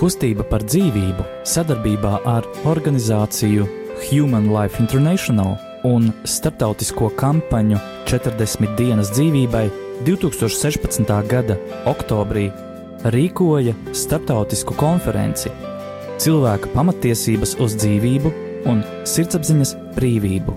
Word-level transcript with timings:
Kustība 0.00 0.46
par 0.48 0.62
dzīvību 0.64 1.24
sadarbībā 1.44 2.22
ar 2.24 2.46
organizāciju 2.64 3.66
Human 4.06 4.46
Life 4.48 4.80
International 4.80 5.58
un 5.84 6.06
starptautisko 6.24 7.10
kampaņu 7.20 7.76
40 8.08 8.78
dienas 8.78 9.10
dzīvībai 9.12 9.66
2016. 10.06 11.04
gada 11.28 11.58
oktobrī 11.90 12.46
rīkoja 13.12 13.74
starptautisku 13.92 14.72
konferenci 14.80 15.52
Cilvēka 16.20 16.72
pamatiesības 16.72 17.58
uz 17.60 17.76
dzīvību 17.82 18.32
un 18.72 18.80
sirdsapziņas 19.04 19.74
brīvību. 19.98 20.56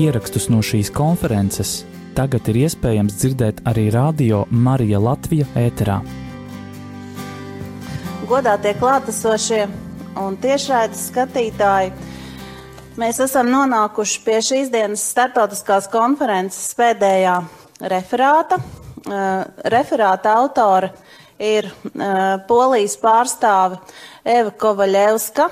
Ierakstus 0.00 0.48
no 0.48 0.64
šīs 0.64 0.88
konferences 0.96 1.82
tagad 2.16 2.48
ir 2.48 2.62
iespējams 2.64 3.20
dzirdēt 3.20 3.62
arī 3.68 3.90
radio 3.92 4.46
Marija 4.48 5.04
Latvija 5.10 5.48
ēterā 5.60 6.00
godātie 8.30 8.76
klātesošie 8.78 9.64
un 10.20 10.36
tiešraides 10.38 11.08
skatītāji. 11.08 11.90
Mēs 13.00 13.18
esam 13.24 13.48
nonākuši 13.50 14.20
pie 14.22 14.36
šīs 14.46 14.70
dienas 14.70 15.02
startautiskās 15.10 15.88
konferences 15.90 16.68
pēdējā 16.78 17.40
referāta. 17.90 18.60
Uh, 19.00 19.42
referāta 19.72 20.36
autora 20.38 20.92
ir 21.42 21.66
uh, 21.72 22.38
polijas 22.46 22.94
pārstāve 23.00 23.80
Eva 24.22 24.52
Kovaļevska, 24.62 25.48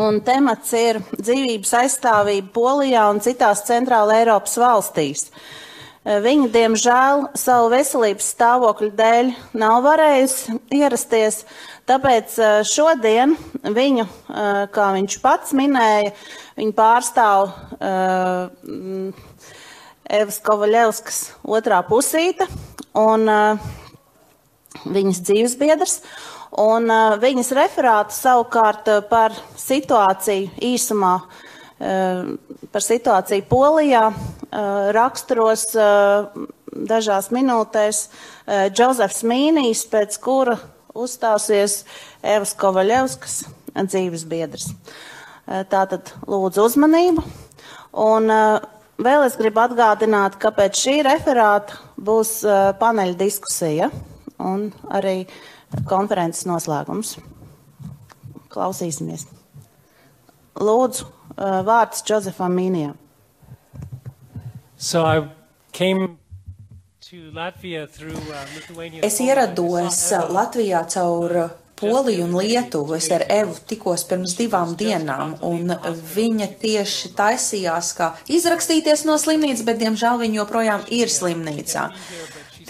un 0.00 0.20
temats 0.24 0.72
ir 0.78 1.02
dzīvības 1.18 1.74
aizstāvība 1.82 2.54
Polijā 2.54 3.08
un 3.10 3.20
citās 3.20 3.66
centrāla 3.68 4.22
Eiropas 4.22 4.56
valstīs. 4.62 5.26
Uh, 5.28 5.69
viņa, 6.04 6.46
diemžēl, 6.54 7.26
savu 7.36 7.72
veselības 7.74 8.30
stāvokļu 8.34 8.92
dēļ 8.96 9.34
nav 9.60 9.82
varējusi 9.84 10.56
ierasties, 10.80 11.44
Tāpēc 11.90 12.36
eh, 12.38 12.60
šodien 12.66 13.34
viņu, 13.64 14.04
eh, 14.06 14.62
kā 14.70 14.90
viņš 14.94 15.16
pats 15.24 15.54
minēja, 15.58 16.12
viņu 16.60 16.74
pārstāv 16.76 17.48
uh, 17.48 18.50
Evas 20.10 20.38
Kovaļevskas 20.44 21.20
otrā 21.48 21.78
pusīte 21.88 22.44
un 23.00 23.24
uh, 23.30 23.70
viņas 24.84 25.22
dzīvesbiedrs. 25.24 25.96
Un 26.60 26.90
uh, 26.92 27.16
viņas 27.22 27.54
referātu 27.56 28.12
savukārt 28.12 28.90
par 29.08 29.32
situāciju 29.56 30.50
īsumā, 30.68 31.14
par 31.80 32.84
situāciju 32.84 33.46
Polijā 33.48 34.02
raksturos 34.92 35.62
dažās 36.90 37.30
minūtēs 37.32 38.02
Džozefs 38.76 39.22
Mīnijs, 39.24 39.86
pēc 39.88 40.18
kura 40.20 40.58
uzstāsies 40.92 41.84
Evas 42.20 42.52
Kovaļevskas 42.60 43.40
dzīves 43.88 44.26
biedrs. 44.28 44.68
Eh, 45.50 45.64
tātad 45.70 46.12
lūdzu 46.30 46.66
uzmanību. 46.68 47.24
Un 47.98 48.30
eh, 48.30 48.66
vēl 49.02 49.26
es 49.26 49.38
gribu 49.40 49.64
atgādināt, 49.64 50.38
ka 50.38 50.52
pēc 50.54 50.78
šī 50.78 50.96
referāta 51.06 51.78
būs 51.98 52.40
eh, 52.44 52.70
paneļa 52.78 53.18
diskusija 53.18 53.90
un 54.38 54.68
arī 54.94 55.24
konferences 55.90 56.46
noslēgums. 56.46 57.16
Klausīsimies. 58.50 59.26
Lūdzu, 60.60 61.06
vārds 61.36 62.04
Džozefam 62.06 62.56
Mīnijam. 62.56 62.96
So 64.76 65.04
I 65.04 65.28
came 65.72 66.16
Uh, 67.10 67.16
es 69.02 69.16
ierados 69.18 69.96
uh, 70.14 70.28
Latvijā 70.30 70.84
caur 70.92 71.32
uh, 71.40 71.48
Poliju 71.80 72.26
un 72.28 72.36
Lietuvu. 72.38 72.94
Es 72.94 73.08
ar 73.10 73.24
Evu 73.32 73.56
tikos 73.66 74.04
pirms 74.06 74.36
divām 74.38 74.76
dienām, 74.78 75.32
un 75.46 75.72
viņa 76.14 76.50
tieši 76.60 77.10
taisījās, 77.16 77.94
kā 77.96 78.12
izrakstīties 78.30 79.06
no 79.08 79.16
slimnīcas, 79.18 79.64
bet, 79.66 79.80
diemžēl, 79.80 80.20
viņa 80.20 80.38
joprojām 80.42 80.84
ir 80.92 81.10
slimnīcā. 81.10 81.88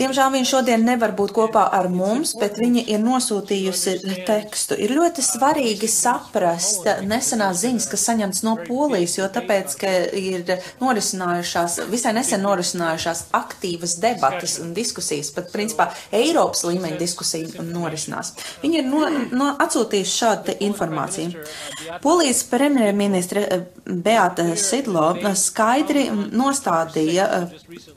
Diemžēl 0.01 0.31
viņa 0.33 0.49
šodien 0.49 0.85
nevar 0.87 1.13
būt 1.13 1.35
kopā 1.37 1.67
ar 1.77 1.91
mums, 1.93 2.31
bet 2.41 2.57
viņa 2.57 2.87
ir 2.89 3.03
nosūtījusi 3.05 4.23
tekstu. 4.25 4.79
Ir 4.81 4.95
ļoti 4.97 5.21
svarīgi 5.21 5.91
saprast 5.93 6.89
nesenās 7.05 7.61
ziņas, 7.61 7.89
kas 7.93 8.05
saņemts 8.09 8.41
no 8.47 8.55
Polijas, 8.65 9.19
jo 9.19 9.27
tāpēc, 9.29 9.75
ka 9.83 9.91
ir 10.17 10.55
norisinājušās, 10.81 11.83
visai 11.93 12.15
nesen 12.17 12.41
norisinājušās 12.47 13.27
aktīvas 13.37 13.99
debatas 14.01 14.57
un 14.65 14.73
diskusijas, 14.77 15.35
pat 15.37 15.53
principā 15.53 15.91
Eiropas 16.17 16.65
līmeņa 16.65 16.97
diskusija 17.01 17.67
norisinās. 17.69 18.33
Viņi 18.65 18.81
ir 18.81 18.89
no, 18.89 19.05
no 19.37 19.51
atsūtījuši 19.61 20.17
šādu 20.17 20.57
informāciju. 20.71 21.45
Polijas 22.01 22.41
premjerministre 22.49 23.45
eh, 23.45 23.69
Beata 23.85 24.49
Sidlo 24.57 25.11
skaidri 25.37 26.09
nostādīja 26.33 27.29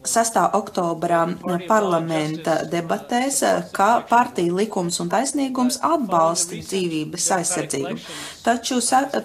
6. 0.03 0.11
Eh, 0.43 0.59
oktobrā 0.59 1.23
parlamentu 1.67 1.92
parlamenta 1.93 2.57
debatēs, 2.69 3.41
ka 3.75 4.03
partija 4.09 4.53
likums 4.53 4.99
un 5.03 5.09
taisnīgums 5.11 5.79
atbalsta 5.85 6.57
dzīvības 6.57 7.27
aizsardzību. 7.37 7.97
Taču 8.43 8.79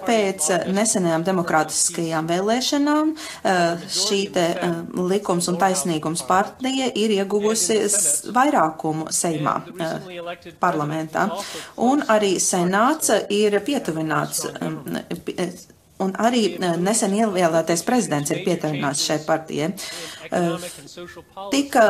pēc 0.05 0.49
nesenajām 0.69 1.25
demokrātiskajām 1.27 2.29
vēlēšanām 2.29 3.13
eh, 3.15 3.87
šī 3.99 4.21
te 4.35 4.45
eh, 4.53 4.77
likums 5.09 5.49
un 5.51 5.57
taisnīgums 5.61 6.23
partija 6.27 6.91
ir 6.93 7.15
ieguvusi 7.17 7.81
vairākumu 8.35 9.09
Seimā 9.13 9.57
eh, 9.79 10.53
parlamentā. 10.61 11.29
Un 11.89 12.05
arī 12.07 12.37
senāts 12.43 13.11
ir 13.33 13.59
pietuvināts 13.65 14.45
un 15.99 16.13
arī 16.19 16.43
nesen 16.79 17.13
ievēlētais 17.17 17.83
prezidents 17.87 18.31
ir 18.31 18.43
pietuvināts 18.45 19.03
šai 19.07 19.19
partijai. 19.25 19.73
Tika 21.51 21.83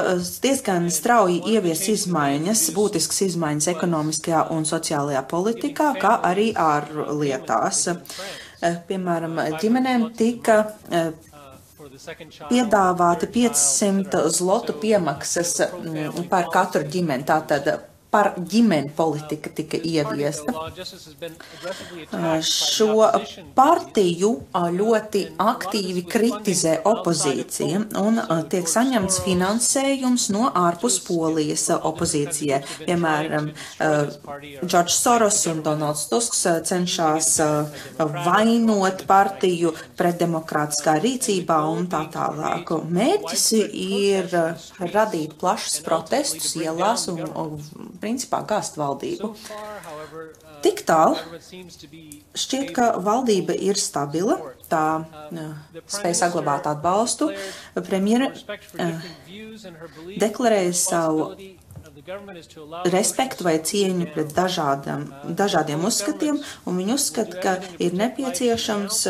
diezgan 0.43 0.87
strauji 0.93 1.41
ievies 1.53 1.81
izmaiņas, 1.91 2.61
būtiskas 2.75 3.21
izmaiņas 3.27 3.67
ekonomiskajā 3.73 4.45
un 4.55 4.67
sociālajā 4.67 5.23
politikā, 5.27 5.91
kā 5.99 6.13
arī 6.29 6.51
ārlietās. 6.55 7.87
Piemēram, 8.87 9.39
ģimenēm 9.59 10.09
tika 10.19 10.61
piedāvāti 12.49 13.27
500 13.33 14.23
zlotu 14.35 14.75
piemaksas 14.79 15.53
par 16.31 16.49
katru 16.53 16.83
ģimeni. 16.87 17.27
Tātad 17.27 17.88
par 18.09 18.31
ģimeni 18.51 18.89
politika 18.95 19.51
tika 19.53 19.77
ieviesta. 19.77 20.53
Šo 22.45 23.09
partiju 23.57 24.31
ļoti 24.79 25.23
aktīvi 25.43 26.03
kritizē 26.09 26.79
opozīcija 26.89 27.83
un 28.01 28.21
tiek 28.49 28.69
saņemts 28.69 29.21
finansējums 29.25 30.29
no 30.33 30.49
ārpus 30.57 30.99
polijas 31.05 31.67
opozīcijai. 31.77 32.61
Piemēram, 32.87 33.51
Džordžs 33.79 34.99
Soros 35.03 35.43
un 35.51 35.61
Donalds 35.65 36.07
Tusks 36.09 36.41
cenšas 36.69 37.31
vainot 37.99 39.05
partiju 39.09 39.75
pretdemokrātiskā 39.99 40.97
rīcībā 41.03 41.59
un 41.69 41.85
tā 41.91 42.05
tālāk. 42.13 42.73
Mērķis 42.89 43.47
ir 43.69 44.33
radīt 44.81 45.37
plašus 45.39 45.79
protestus 45.85 46.55
ielās 46.57 47.05
un 47.11 47.21
principā 48.01 48.41
gāzt 48.47 48.79
valdību. 48.79 49.33
Tik 50.63 50.83
tālu 50.87 51.15
šķiet, 52.35 52.73
ka 52.75 52.91
valdība 53.03 53.55
ir 53.55 53.79
stabila, 53.79 54.39
tā 54.71 55.05
spēj 55.87 56.17
saglabāt 56.19 56.67
atbalstu. 56.67 57.31
Premjera 57.79 58.33
deklarēja 60.19 60.75
savu 60.75 61.31
respektu 62.89 63.45
vai 63.45 63.57
cieņu 63.65 64.07
pret 64.13 64.31
dažādam, 64.35 65.07
dažādiem 65.23 65.83
uzskatiem, 65.85 66.39
un 66.65 66.79
viņi 66.79 66.95
uzskata, 66.95 67.39
ka 67.43 67.55
ir 67.81 67.95
nepieciešams 67.97 69.01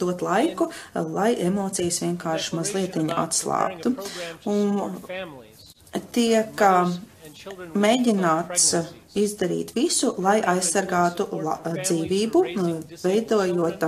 dot 0.00 0.24
laiku, 0.24 0.70
lai 0.94 1.32
emocijas 1.42 2.02
vienkārši 2.04 2.58
mazliet 2.58 2.98
atslābtu. 3.24 3.96
Un 4.46 5.00
tiek 6.14 6.66
mēģināts 7.84 8.66
izdarīt 9.18 9.72
visu, 9.76 10.14
lai 10.22 10.38
aizsargātu 10.54 11.26
dzīvību, 11.80 12.44
veidojot 13.04 13.86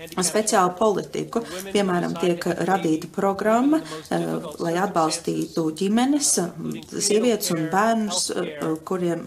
speciālu 0.00 0.72
politiku. 0.78 1.42
Piemēram, 1.72 2.14
tiek 2.20 2.44
radīta 2.68 3.10
programma, 3.12 3.80
lai 4.62 4.74
atbalstītu 4.80 5.66
ģimenes, 5.78 6.32
sievietes 6.98 7.52
un 7.54 7.68
bērnus, 7.72 8.30
kuriem 8.88 9.26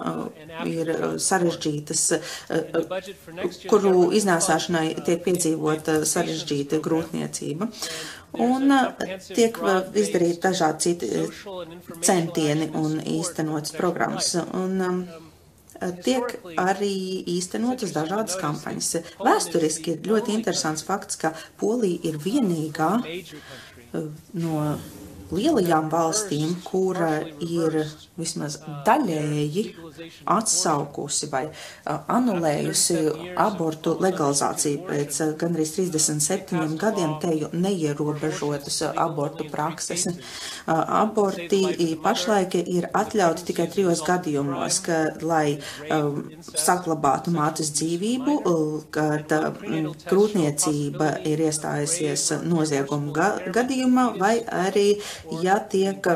ir 0.70 0.92
sarežģītas, 1.22 2.04
kuru 3.70 4.10
iznēsāšanai 4.18 4.88
tiek 5.06 5.24
piedzīvota 5.26 6.02
sarežģīta 6.06 6.82
grūtniecība. 6.84 7.70
un 8.36 8.74
tiek 9.32 9.58
izdarīti 9.96 10.42
dažādi 10.44 10.80
citi 10.86 11.08
centieni 12.04 12.70
un 12.76 13.00
īstenotas 13.00 13.76
programmas. 13.78 14.34
Un, 14.54 15.08
tiek 16.06 16.36
arī 16.62 16.96
īstenotas 17.36 17.94
dažādas 17.96 18.38
kampaņas. 18.42 18.92
Vēsturiski 19.24 19.96
ir 19.96 20.10
ļoti 20.10 20.36
interesants 20.36 20.86
fakts, 20.88 21.20
ka 21.22 21.34
Polija 21.60 22.12
ir 22.12 22.20
vienīgā 22.22 22.92
no 24.42 24.62
lielajām 25.34 25.90
valstīm, 25.90 26.56
kura 26.66 27.20
ir 27.42 27.82
vismaz 28.20 28.60
daļēji 28.86 29.66
atsaukusi 30.36 31.30
vai 31.32 31.44
anulējusi 31.86 32.98
abortu 33.42 33.96
legalizāciju 34.02 34.86
pēc 34.90 35.22
gandrīz 35.42 35.76
37 35.78 36.78
gadiem 36.82 37.18
teju 37.24 37.52
neierobežotas 37.54 38.82
abortu 38.92 39.48
prakses. 39.52 40.08
Aborti 40.66 41.96
pašlaik 42.04 42.58
ir 42.62 42.90
atļauti 42.94 43.46
tikai 43.50 43.68
trijos 43.72 44.04
gadījumos, 44.06 44.82
ka, 44.86 45.00
lai 45.26 45.58
saglabātu 46.56 47.34
mātes 47.36 47.72
dzīvību, 47.76 48.38
kad 48.96 49.34
grūtniecība 50.06 51.12
ir 51.28 51.46
iestājusies 51.48 52.28
nozieguma 52.46 53.14
ga 53.16 53.30
gadījumā, 53.56 54.06
vai 54.20 54.36
arī 54.46 54.88
ja 55.44 55.58
tiek, 55.72 56.08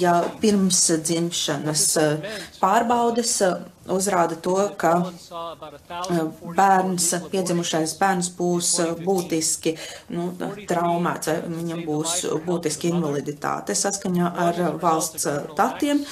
ja 0.00 0.16
pirms 0.40 0.82
dzimšanas 1.04 1.86
pārbaudas 2.70 3.34
uzrāda 3.94 4.36
to, 4.40 4.56
ka 4.80 4.92
eh, 5.04 6.20
bērns, 6.56 7.08
piedzimušais 7.32 7.96
bērns 8.00 8.30
būs 8.38 8.72
eh, 8.84 8.92
būtiski 9.04 9.74
nu, 10.16 10.30
traumēts, 10.70 11.32
viņam 11.46 11.84
būs 11.86 12.16
būtiski 12.46 12.92
invaliditāte. 12.94 13.76
Saskaņā 13.76 14.32
ar 14.46 14.60
valsts 14.82 15.26
datiem 15.56 16.02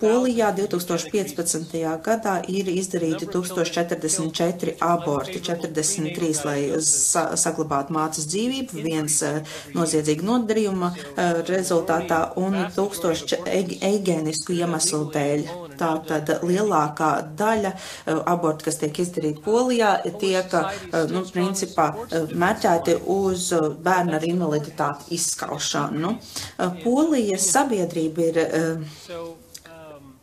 Polijā 0.00 0.50
2015. 0.56 1.76
gadā 2.04 2.38
ir 2.48 2.68
izdarīti 2.72 3.28
1044 3.32 4.76
aborti, 4.84 5.40
43, 5.44 6.32
lai 6.48 6.58
sa 6.84 7.28
saglabātu 7.38 7.94
mācas 7.96 8.28
dzīvību, 8.30 8.82
viens 8.84 9.20
eh, 9.26 9.40
noziedzīga 9.76 10.26
nodarījuma 10.28 10.92
rezultātā 11.48 12.20
un 12.40 12.56
1000 12.74 13.38
eigēnisku 13.48 14.56
iemeslu 14.58 15.08
dēļ. 15.14 15.46
Tātad 15.78 16.30
lielākā 16.42 16.97
lielākā 16.98 17.36
daļa 17.36 17.72
eh, 17.72 18.22
abortu, 18.26 18.64
kas 18.66 18.78
tiek 18.78 18.98
izdarīti 18.98 19.42
Polijā, 19.44 20.02
tiek, 20.18 20.52
eh, 20.54 21.06
nu, 21.10 21.24
principā, 21.32 21.94
eh, 22.10 22.26
mērķēti 22.34 23.00
uz 23.06 23.52
bērnu 23.82 24.14
ar 24.14 24.24
invaliditāti 24.24 25.14
izskaušanu. 25.14 25.98
Nu, 25.98 26.18
Polijas 26.84 27.50
sabiedrība 27.52 28.22
ir 28.28 28.36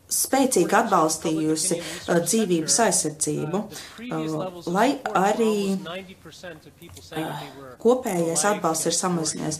spēcīgi 0.06 0.70
atbalstījusi 0.70 1.76
uh, 1.76 2.20
dzīvības 2.22 2.76
aizsardzību, 2.84 3.58
uh, 4.06 4.58
lai 4.70 5.00
arī 5.18 5.74
uh, 5.74 7.42
kopējais 7.82 8.44
atbalsts 8.52 8.86
ir 8.86 8.94
samazinājies. 8.94 9.58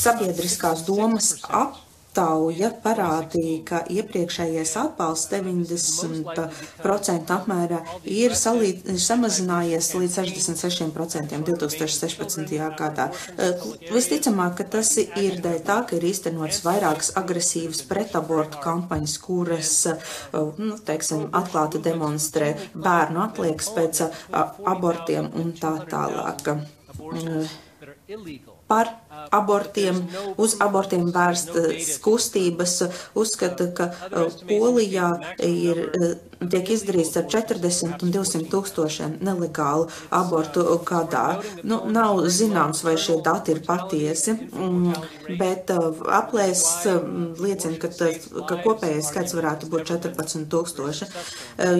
Sabiedriskās 0.00 0.86
domas 0.88 1.34
ap 1.44 1.76
aptauja 2.16 2.70
parādīja, 2.80 3.56
ka 3.66 3.78
iepriekšējais 3.92 4.72
atbalsts 4.80 5.28
90% 5.32 7.32
apmērā 7.34 7.82
ir 8.08 8.32
salīd, 8.32 8.86
samazinājies 8.96 9.90
līdz 9.92 10.16
66% 10.22 11.44
2016. 11.44 12.56
gadā. 12.78 13.10
Eh, 13.36 13.60
visticamāk, 13.92 14.56
ka 14.56 14.64
tas 14.64 14.96
ir 14.96 15.40
dēļ 15.44 15.60
tā, 15.66 15.82
ka 15.86 15.96
ir 15.96 16.08
īstenotas 16.08 16.62
vairākas 16.64 17.12
agresīvas 17.20 17.84
pretabortu 17.88 18.62
kampaņas, 18.64 19.18
kuras, 19.20 19.86
eh, 19.86 19.96
nu, 20.32 20.78
teiksim, 20.78 21.28
atklāti 21.32 21.82
demonstrē 21.82 22.54
bērnu 22.74 23.20
atliekas 23.28 23.68
pēc 23.76 24.06
eh, 24.06 24.10
abortiem 24.64 25.28
un 25.34 25.52
tā 25.52 25.76
tālāk. 25.84 26.64
Par 28.66 28.88
abortiem, 29.34 30.02
uz 30.40 30.56
abortiem 30.62 31.10
vērstas 31.14 31.96
kustības 32.04 32.78
uzskata, 33.16 33.70
ka 33.76 33.90
uh, 33.90 34.32
Polijā 34.46 35.10
ir, 35.44 35.82
uh, 35.86 36.14
tiek 36.36 36.68
izdarīts 36.74 37.16
ar 37.16 37.26
40 37.32 38.04
un 38.04 38.12
200 38.12 38.48
tūkstošiem 38.52 39.16
nelegālu 39.24 39.86
abortu 40.14 40.64
gadā. 40.86 41.40
Nu, 41.64 41.80
nav 41.92 42.20
zināms, 42.32 42.82
vai 42.84 42.96
šie 43.00 43.18
dati 43.24 43.54
ir 43.54 43.62
patiesi, 43.66 44.36
mm, 44.36 45.36
bet 45.40 45.72
aplēs 45.72 46.64
liecina, 47.40 47.78
ka, 47.80 47.90
ka 48.48 48.60
kopējais 48.64 49.10
skaits 49.12 49.36
varētu 49.36 49.70
būt 49.72 49.88
14 49.92 50.46
tūkstoši. 50.52 51.10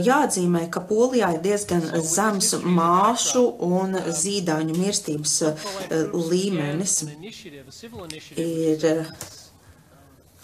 Jāatzīmē, 0.06 0.66
ka 0.72 0.82
Polijā 0.88 1.34
ir 1.36 1.42
diezgan 1.44 1.84
zems 2.00 2.54
māšu 2.64 3.44
un 3.66 3.98
zīdāņu 4.08 4.78
mirstības 4.80 5.36
līmenis 6.16 7.02
ir 8.37 8.84
eh, 8.87 9.06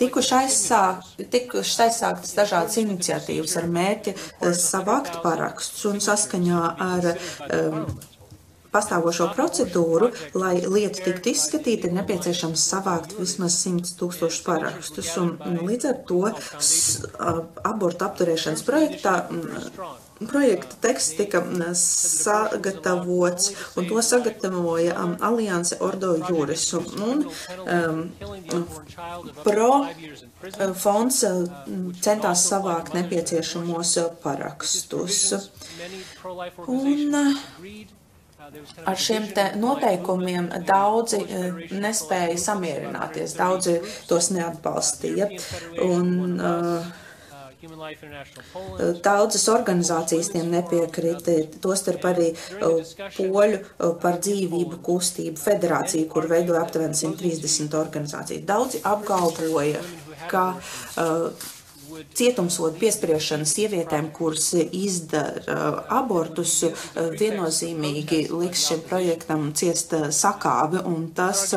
tikuši 0.01 0.35
aizsāktas 0.39 1.29
tikuši 1.35 1.77
aizsāktas 1.87 2.33
dažādas 2.39 2.79
iniciatīvas 2.83 3.59
ar 3.61 3.69
mērķi 3.77 4.15
eh, 4.15 4.55
savākt 4.59 5.21
parakstus 5.23 5.85
un 5.91 6.03
saskaņā 6.03 6.63
ar 6.87 7.13
um, 7.13 7.85
pastāvošo 8.73 9.29
procedūru, 9.37 10.09
lai 10.39 10.55
lieta 10.65 11.05
tiktu 11.05 11.35
izskatīta, 11.35 11.89
ir 11.89 11.97
nepieciešams 11.99 12.63
savākt 12.73 13.13
vismaz 13.19 13.59
100 13.61 13.99
tūkstošus 14.01 14.47
parakstus. 14.47 15.11
Un, 15.21 15.35
līdz 15.69 15.91
ar 15.91 15.99
to 16.09 16.23
abortu 17.69 18.09
apturēšanas 18.09 18.65
projektā 18.65 19.19
projekta 20.31 20.77
teksts 20.81 21.17
tika 21.19 21.43
sagatavots, 21.79 23.53
un 23.77 23.89
to 23.89 24.03
sagatavoja 24.03 24.97
um, 25.05 25.17
Alianse 25.21 25.77
Ordo 25.81 26.17
Juris. 26.29 26.73
Un, 26.75 27.25
um, 27.67 28.13
pro 29.45 29.87
fonds 30.75 31.25
centās 32.03 32.47
savākt 32.51 32.95
nepieciešamos 32.99 33.97
parakstus. 34.23 35.25
Un, 36.67 37.19
Ar 38.85 38.99
šiem 39.01 39.29
noteikumiem 39.57 40.51
daudzi 40.69 41.23
nespēja 41.73 42.35
samierināties, 42.43 43.37
daudzi 43.39 43.79
tos 44.11 44.29
neatbalstīja. 44.35 45.29
Un, 45.87 46.11
uh, 46.37 46.91
Daudzas 49.07 49.45
organizācijas 49.53 50.33
tiem 50.35 50.51
nepiekrita, 50.51 51.37
tostarp 51.63 52.05
arī 52.11 52.33
Poļu 52.59 53.61
par 54.03 54.19
dzīvību 54.25 54.81
kustību 54.83 55.39
federācija, 55.39 56.09
kur 56.11 56.27
veidoja 56.31 56.65
aptuveni 56.65 56.99
130 56.99 57.79
organizāciju. 57.79 58.43
Daudzi 58.49 58.83
apgalvoja, 58.89 59.83
ka 60.31 60.47
uh, 60.57 61.51
cietumsodu 62.15 62.79
piespriešana 62.81 63.49
sievietēm, 63.49 64.11
kuras 64.17 64.53
izdara 64.59 65.85
abortus, 66.01 66.59
viennozīmīgi 67.19 68.25
liks 68.33 68.69
šim 68.69 68.87
projektam 68.89 69.51
ciest 69.59 69.95
sakāvi, 70.15 70.85
un 70.89 71.11
tas 71.17 71.49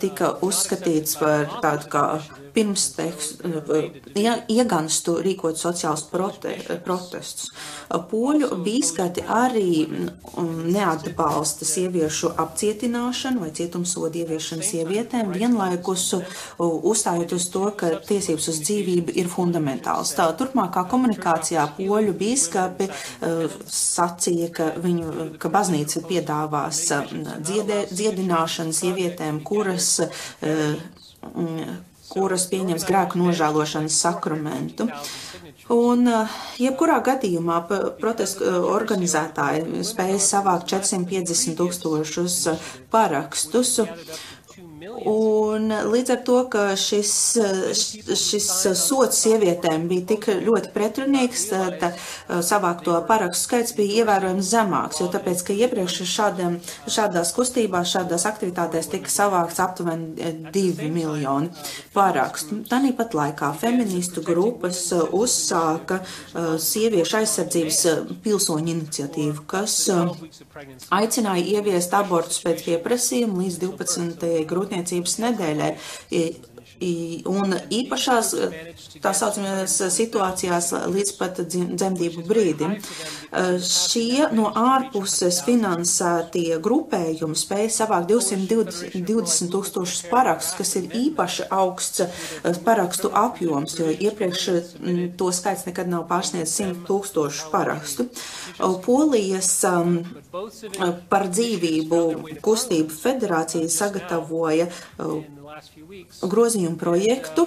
tika 0.00 0.34
uzskatīts 0.44 1.18
par 1.20 1.60
tādu 1.64 1.92
kā 1.92 2.06
pirms 2.54 2.84
ieganstu 4.54 5.16
rīkot 5.24 5.58
sociāls 5.58 6.04
prote, 6.10 6.54
protestus. 6.86 7.50
Poļu 8.10 8.50
bīskati 8.64 9.24
arī 9.26 9.84
um, 9.86 10.62
neatbalsta 10.70 11.66
sieviešu 11.68 12.34
apcietināšanu 12.44 13.42
vai 13.44 13.50
cietumsodu 13.58 14.22
ieviešanu 14.22 14.66
sievietēm, 14.66 15.34
vienlaikus 15.34 16.06
uzstājot 16.58 17.34
uz 17.36 17.48
to, 17.54 17.66
ka 17.78 17.96
tiesības 18.06 18.50
uz 18.52 18.62
dzīvību 18.62 19.18
ir 19.18 19.30
fundamentāls. 19.32 19.83
Tā 19.84 20.28
turpmākā 20.38 20.84
komunikācijā 20.90 21.66
poļu 21.78 22.16
bīskapi 22.20 22.90
uh, 22.90 23.56
sacīja, 23.78 24.50
ka, 24.54 24.68
viņu, 24.84 25.30
ka 25.42 25.52
baznīca 25.52 26.04
piedāvās 26.08 26.84
dziedē, 27.44 27.84
dziedināšanu 27.92 28.76
sievietēm, 28.76 29.42
kuras 29.46 29.96
uh, 30.04 30.78
kuras 32.14 32.46
pieņems 32.50 32.84
grēku 32.88 33.18
nožēlošanas 33.20 33.96
sakramentu. 34.06 34.88
Un, 35.72 36.04
eh, 36.08 36.32
jebkurā 36.60 36.98
gadījumā 37.04 37.62
protestu 38.00 38.44
eh, 38.44 38.56
organizētāji 38.68 39.84
spēja 39.88 40.18
savākt 40.20 40.68
450 40.74 41.56
tūkstošus 41.56 42.36
eh, 42.52 42.66
parakstus. 42.92 43.78
Un 43.80 43.88
Un 44.84 45.70
līdz 45.70 46.10
ar 46.14 46.20
to, 46.26 46.38
ka 46.52 46.62
šis, 46.78 47.12
šis 48.18 48.48
sots 48.78 49.20
sievietēm 49.24 49.86
bija 49.88 50.06
tik 50.12 50.26
ļoti 50.44 50.72
pretrunīgs, 50.74 51.44
tad 51.80 51.96
savākto 52.44 52.96
parakstu 53.08 53.48
skaits 53.48 53.74
bija 53.76 54.02
ievērojami 54.02 54.44
zemāks, 54.44 55.00
jo 55.00 55.08
tāpēc, 55.12 55.44
ka 55.46 55.56
iepriekš 55.56 56.00
šādiem, 56.10 56.58
šādās 56.90 57.32
kustībās, 57.36 57.92
šādās 57.94 58.26
aktivitātēs 58.28 58.90
tika 58.92 59.12
savākts 59.12 59.62
aptuveni 59.64 60.50
divi 60.54 60.90
miljoni 60.92 61.50
parakstu. 61.94 62.62
Tāpat 62.70 63.16
laikā 63.16 63.52
feministu 63.60 64.24
grupas 64.26 64.80
uzsāka 64.92 66.00
sieviešu 66.34 67.20
aizsardzības 67.22 67.80
pilsoņu 68.24 68.74
iniciatīvu, 68.74 69.46
kas 69.48 69.78
aicināja 70.94 71.58
ieviest 71.58 71.94
abortus 71.96 72.42
pēc 72.44 72.64
pieprasījuma 72.66 73.44
līdz 73.44 73.60
12. 73.64 74.30
grūtniecības 74.50 74.73
nedēļai. 75.24 75.70
Un 76.82 77.54
īpašās 77.72 78.32
tā 79.02 79.12
saucamajās 79.14 79.76
situācijās 79.94 80.72
līdz 80.90 81.12
pat 81.18 81.38
dzemdību 81.46 82.24
brīdim. 82.26 82.74
Šie 83.64 84.26
no 84.34 84.50
ārpuses 84.58 85.40
finansētie 85.46 86.58
grupējumi 86.64 87.38
spēja 87.38 87.70
savākt 87.78 88.10
220 88.10 89.52
tūkstošus 89.54 90.04
parakstus, 90.10 90.56
kas 90.58 90.74
ir 90.80 90.90
īpaši 90.98 91.48
augsts 91.54 92.02
parakstu 92.66 93.10
apjoms, 93.22 93.78
jo 93.78 93.88
iepriekš 93.94 94.48
to 95.18 95.30
skaits 95.34 95.66
nekad 95.68 95.90
nav 95.90 96.08
pārsniedz 96.10 96.52
100 96.58 96.84
tūkstošu 96.90 97.50
parakstu. 97.54 98.08
Polijas 98.84 99.52
par 101.10 101.28
dzīvību 101.30 102.02
kustību 102.44 102.92
federācija 102.94 103.70
sagatavoja 103.72 104.68
grozījumu 106.34 106.78
projektu, 106.80 107.46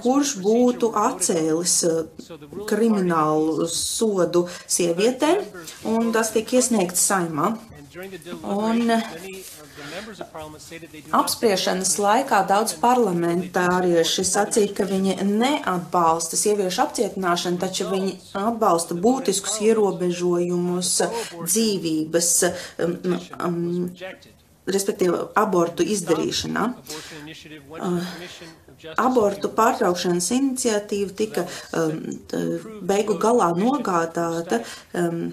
kurš 0.00 0.34
būtu 0.44 0.90
atcēlis 1.00 1.76
kriminālu 2.70 3.68
sodu 3.70 4.46
sievietēm, 4.66 5.42
un 5.92 6.12
tas 6.16 6.34
tika 6.34 6.60
iesniegts 6.60 7.06
saimā. 7.08 7.54
Un 7.96 8.90
apspriešanas 11.16 11.94
laikā 12.02 12.42
daudz 12.48 12.74
parlamentārieši 12.82 14.24
sacīja, 14.28 14.74
ka 14.76 14.84
viņi 14.90 15.16
neatbalsta 15.24 16.36
sieviešu 16.36 16.82
apcietināšanu, 16.84 17.60
taču 17.62 17.88
viņi 17.88 18.12
atbalsta 18.36 18.98
būtiskus 19.00 19.60
ierobežojumus 19.64 20.92
dzīvības. 21.46 22.32
Um, 22.84 22.98
um, 23.40 23.60
respektīvi 24.66 25.24
abortu 25.38 25.86
izdarīšanā. 25.96 26.68
Uh, 27.76 28.12
abortu 29.00 29.50
pārtraukšanas 29.56 30.28
iniciatīva 30.36 31.16
tika 31.16 31.46
um, 31.72 31.98
beigu 32.86 33.18
galā 33.22 33.50
nogādāta 33.56 34.62
um, 34.94 35.26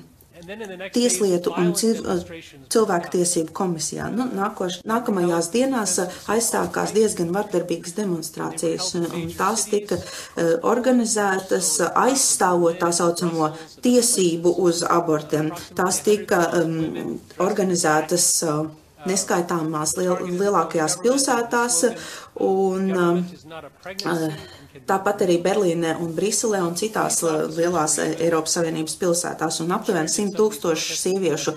Tieslietu 0.92 1.54
un 1.56 1.70
cilvēktiesību 1.72 3.54
komisijā. 3.56 4.10
Nu, 4.12 4.26
nākoš, 4.36 4.82
nākamajās 4.90 5.48
dienās 5.54 5.94
uh, 6.04 6.18
aizsākās 6.34 6.92
diezgan 6.96 7.32
vardarbīgas 7.32 7.96
demonstrācijas, 7.96 8.90
un 9.00 9.32
tās 9.38 9.64
tika 9.72 9.96
uh, 10.02 10.58
organizētas 10.68 11.72
aizstāvot 11.88 12.76
tā 12.84 12.92
saucamo 12.92 13.54
tiesību 13.86 14.58
uz 14.68 14.84
abortiem. 14.84 15.54
Tās 15.80 16.04
tika 16.04 16.44
um, 16.60 17.22
organizētas 17.48 18.28
uh, 18.44 18.66
neskaitāmās 19.10 19.96
liel, 20.00 20.18
lielākajās 20.40 20.98
pilsētās, 21.04 21.80
un 22.44 22.90
uh, 22.94 24.36
tāpat 24.90 25.24
arī 25.26 25.38
Berlīnē 25.44 25.96
un 26.02 26.14
Briselē 26.18 26.64
un 26.66 26.78
citās 26.80 27.20
uh, 27.26 27.44
lielās 27.54 27.98
uh, 28.02 28.14
Eiropas 28.18 28.58
Savienības 28.58 28.98
pilsētās, 29.02 29.60
un 29.64 29.74
aptuveni 29.76 30.12
100 30.12 30.36
tūkstoši 30.40 31.00
sieviešu 31.00 31.56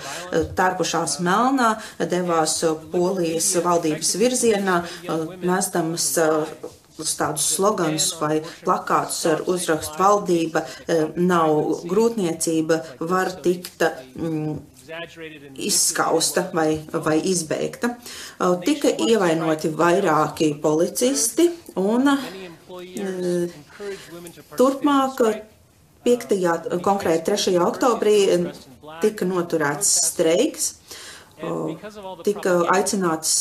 tērpušās 0.58 1.20
melnā 1.26 1.74
devās 2.10 2.58
Polijas 2.92 3.52
valdības 3.64 4.16
virzienā, 4.20 4.80
mēstamas 5.42 6.10
tādus 7.16 7.50
sloganus 7.56 8.08
vai 8.20 8.38
plakātus 8.64 9.18
ar 9.28 9.42
uzrakstu 9.52 10.00
valdība 10.00 10.62
nav 11.16 11.82
grūtniecība, 11.88 12.80
var 13.04 13.34
tikt 13.44 13.84
mm, 13.84 14.56
izskausta 15.56 16.50
vai, 16.54 16.80
vai 16.92 17.18
izbeigta. 17.30 17.94
Tika 18.64 18.92
ievainoti 19.08 19.70
vairāki 19.74 20.52
policisti 20.62 21.48
un 21.80 22.10
turpmāk 24.56 25.22
5. 26.06 26.80
konkrēti 26.86 27.32
3. 27.32 27.58
oktobrī 27.66 28.18
tika 29.02 29.26
noturēts 29.26 29.92
streiks 30.12 30.74
tika 32.24 32.52
aicinātas 32.72 33.32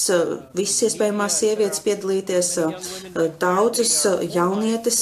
visas 0.56 0.90
iespējamās 0.90 1.38
sievietes 1.40 1.82
piedalīties, 1.86 2.50
daudzas 3.40 3.94
jaunietes 4.34 5.00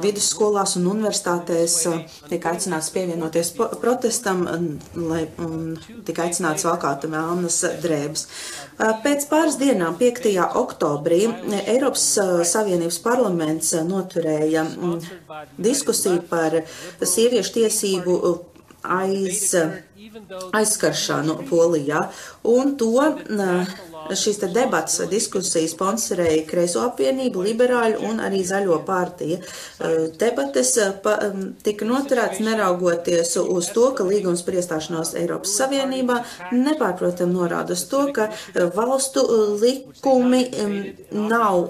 vidusskolās 0.00 0.76
un 0.80 0.88
universitātēs 0.94 1.76
tika 2.30 2.54
aicināts 2.54 2.90
pievienoties 2.94 3.52
protestam, 3.82 4.46
lai 4.96 5.26
tika 6.08 6.24
aicināts 6.28 6.64
valkāt 6.68 7.04
melnas 7.12 7.60
drēbes. 7.84 8.26
Pēc 9.04 9.26
pāris 9.28 9.60
dienām, 9.60 9.98
5. 10.00 10.32
oktobrī, 10.62 11.26
Eiropas 11.66 12.06
Savienības 12.48 13.02
parlaments 13.04 13.74
noturēja 13.84 14.64
diskusiju 15.60 16.24
par 16.30 16.62
sieviešu 17.04 17.58
tiesību 17.60 18.16
aiz 18.80 19.52
aizskaršanu 20.52 21.36
Polijā. 21.50 22.08
Un 22.44 22.76
to 22.76 22.92
šīs 24.10 24.40
debatas 24.54 24.98
vai 25.02 25.08
diskusijas 25.10 25.74
sponsorēja 25.76 26.46
Kreiso 26.48 26.82
apvienība, 26.86 27.44
liberāļu 27.46 28.00
un 28.08 28.22
arī 28.24 28.40
zaļo 28.46 28.80
partija. 28.86 29.38
Debates 30.20 30.72
pa, 31.04 31.16
tika 31.64 31.86
noturēts 31.88 32.40
neraugoties 32.44 33.36
uz 33.42 33.70
to, 33.74 33.90
ka 33.96 34.06
līgums 34.08 34.42
par 34.46 34.56
iestāšanos 34.60 35.14
Eiropas 35.20 35.52
Savienībā 35.60 36.20
nepārprotam 36.54 37.34
norāda 37.34 37.76
uz 37.76 37.84
to, 37.90 38.06
ka 38.16 38.30
valstu 38.76 39.24
likumi 39.60 40.42
nav, 41.12 41.60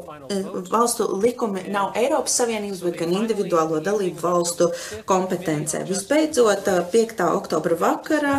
valstu 0.70 1.08
likumi 1.20 1.66
nav 1.72 1.98
Eiropas 1.98 2.38
Savienības, 2.40 2.84
bet 2.86 3.00
gan 3.02 3.16
individuālo 3.22 3.82
dalību 3.84 4.22
valstu 4.22 4.70
kompetencē. 5.08 5.84
Visbeidzot, 5.88 6.70
5. 6.92 7.26
oktobra 7.34 7.76
vakarā 7.80 8.36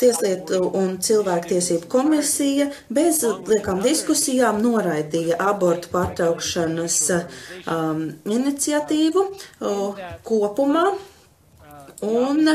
Tieslietu 0.00 0.60
un 0.76 0.96
cilvēktiesību 1.02 1.88
komisija 1.92 2.68
bez 2.92 3.22
liekām 3.24 3.82
diskusijām 3.84 4.60
noraidīja 4.64 5.38
abortu 5.50 5.92
pārtraukšanas 5.94 6.98
um, 7.12 8.02
iniciatīvu 8.38 9.26
uh, 9.26 10.06
kopumā. 10.26 10.86
Un 12.06 12.50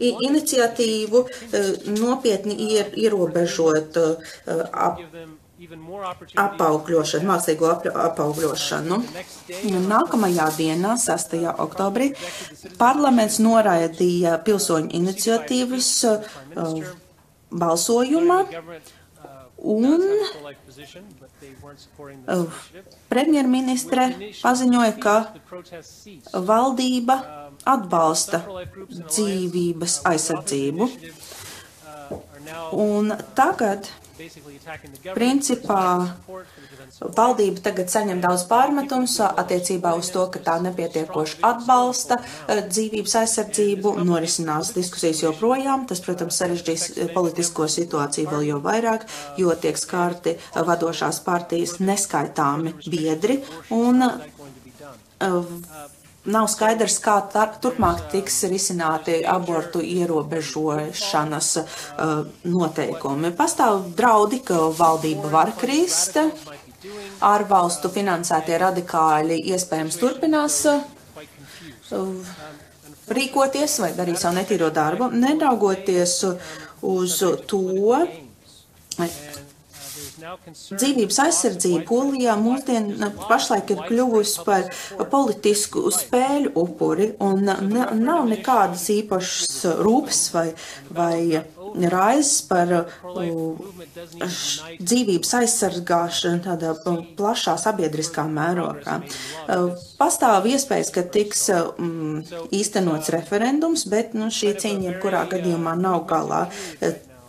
iniciatīvu 0.00 1.20
uh, 1.20 1.72
nopietni 1.98 2.56
ier, 2.70 2.94
ierobežot 2.96 3.98
uh, 4.00 4.32
ap, 4.72 5.02
apaugļošanu, 6.44 7.28
mākslīgo 7.28 7.70
apaugļošanu. 8.08 9.00
Nākamajā 9.88 10.48
dienā, 10.58 10.96
6. 11.00 11.36
oktobrī, 11.66 12.12
parlaments 12.80 13.40
noraidīja 13.44 14.38
pilsoņu 14.46 14.92
iniciatīvas 15.00 15.90
balsojumā. 17.64 18.38
Un 19.64 19.94
premjerministre 23.08 24.10
paziņoja, 24.42 24.94
ka 25.00 25.14
valdība 26.50 27.16
atbalsta 27.64 28.42
dzīvības 28.90 30.02
aizsardzību. 30.10 30.90
Un 32.76 33.14
tagad 33.38 33.88
Principā 35.14 35.84
valdība 37.16 37.62
tagad 37.64 37.90
saņem 37.90 38.20
daudz 38.22 38.44
pārmetums 38.50 39.16
attiecībā 39.26 39.94
uz 39.98 40.10
to, 40.14 40.26
ka 40.30 40.42
tā 40.44 40.54
nepietiekoši 40.62 41.40
atbalsta 41.48 42.20
eh, 42.20 42.62
dzīvības 42.68 43.16
aizsardzību, 43.22 43.96
norisinās 44.06 44.70
diskusijas 44.76 45.24
joprojām. 45.24 45.88
Tas, 45.90 46.02
protams, 46.04 46.38
sarežģīs 46.38 46.86
eh, 46.92 47.10
politisko 47.16 47.66
situāciju 47.76 48.30
vēl 48.30 48.48
jau 48.52 48.60
vairāk, 48.64 49.08
jo 49.40 49.54
tiek 49.58 49.80
skārti 49.80 50.36
vadošās 50.54 51.20
partijas 51.26 51.80
neskaitāmi 51.82 52.76
biedri. 52.86 53.40
Un, 53.74 54.06
Nav 56.24 56.46
skaidrs, 56.48 56.96
kā 57.04 57.18
tar, 57.28 57.58
turpmāk 57.60 58.06
tiks 58.08 58.38
risināti 58.48 59.18
abortu 59.28 59.82
ierobežošanas 59.84 61.48
uh, 61.60 62.22
noteikumi. 62.48 63.28
Pastāv 63.36 63.90
draudi, 63.96 64.40
ka 64.40 64.70
valdība 64.72 65.28
var 65.34 65.52
krist, 65.60 66.16
ārvalstu 67.24 67.92
finansētie 67.92 68.56
radikāļi 68.62 69.36
iespējams 69.52 70.00
turpinās 70.00 70.58
uh, 70.72 70.80
rīkoties 73.12 73.78
vai 73.84 73.92
darīt 73.92 74.20
savu 74.20 74.38
netīro 74.40 74.72
darbu, 74.72 75.10
neraugoties 75.12 76.22
uz 76.88 77.20
to, 77.48 77.60
Dzīvības 80.24 81.18
aizsardzība 81.26 81.82
Polijā 81.88 82.34
mūsdien 82.40 82.86
pašlaik 83.28 83.72
ir 83.74 83.82
kļuvusi 83.88 84.44
par 84.46 84.68
politisku 85.12 85.82
spēļu 85.92 86.54
upuri 86.62 87.10
un 87.24 87.44
nav 87.44 88.24
nekādas 88.30 88.86
īpašas 88.94 89.66
rūpes 89.84 90.22
vai, 90.34 90.46
vai 90.96 91.42
raizes 91.92 92.40
par 92.48 92.72
dzīvības 94.80 95.34
aizsargāšanu 95.42 96.42
tādā 96.48 96.74
plašā 97.18 97.56
sabiedriskā 97.60 98.24
mērogā. 98.30 99.00
Pastāv 100.00 100.48
iespējas, 100.48 100.92
ka 100.94 101.04
tiks 101.04 101.48
īstenots 102.54 103.12
referendums, 103.12 103.84
bet 103.90 104.16
nu, 104.16 104.32
šī 104.32 104.54
cīņa 104.62 104.92
jebkurā 104.92 105.26
gadījumā 105.34 105.76
nav 105.80 106.06
galā. 106.08 106.46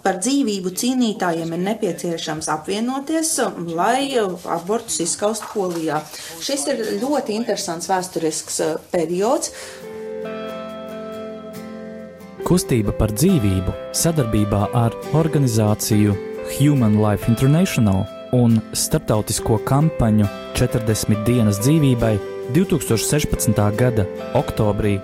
Par 0.06 0.20
dzīvību 0.22 0.70
cīnītājiem 0.78 1.56
ir 1.56 1.62
nepieciešams 1.66 2.46
apvienoties, 2.54 3.32
lai 3.74 4.14
abortus 4.54 5.00
izskaustu 5.02 5.50
Polijā. 5.50 6.04
Šis 6.46 6.68
ir 6.70 6.84
ļoti 7.02 7.34
interesants 7.34 7.90
vēsturisks 7.90 8.60
uh, 8.62 8.76
periods. 8.92 9.50
Kustība 12.46 12.94
par 12.94 13.10
dzīvību 13.18 13.74
sadarbībā 13.98 14.68
ar 14.78 14.94
organizāciju 15.18 16.14
Human 16.60 17.00
Life 17.02 17.26
International 17.32 18.04
un 18.38 18.60
starptautisko 18.78 19.58
kampaņu 19.66 20.28
40 20.60 21.24
dienas 21.26 21.58
dzīvībai 21.66 22.14
2016. 22.54 23.58
gada 23.80 24.06
oktobrī 24.38 25.00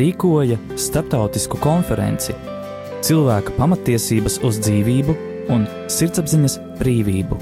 rīkoja 0.00 0.56
starptautisku 0.80 1.60
konferenci 1.60 2.32
cilvēka 3.04 3.54
pamatiesības 3.56 4.40
uz 4.44 4.58
dzīvību 4.60 5.14
un 5.52 5.64
sirdsapziņas 5.90 6.56
brīvību. 6.80 7.38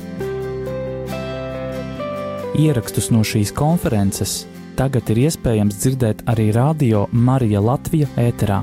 Ierakstus 2.58 3.10
no 3.14 3.24
šīs 3.26 3.50
konferences 3.54 4.44
tagad 4.78 5.10
ir 5.12 5.24
iespējams 5.26 5.80
dzirdēt 5.82 6.22
arī 6.30 6.48
radio 6.54 7.06
Marija 7.12 7.62
Latvija 7.62 8.08
ēterā. 8.18 8.62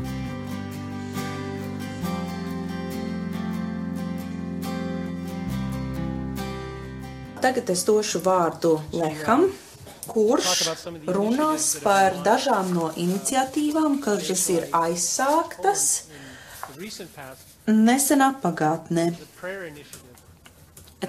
Tagad 7.43 7.69
es 7.69 7.83
došu 7.85 8.23
vārdu 8.25 8.79
Leham, 8.95 9.45
kurš 10.09 10.71
runās 11.11 11.75
par 11.83 12.15
dažām 12.25 12.71
no 12.73 12.89
iniciatīvām, 12.97 13.99
kas 14.01 14.47
ir 14.49 14.65
aizsāktas 14.73 16.05
Nesenā 17.67 18.31
pagātnē, 18.41 19.09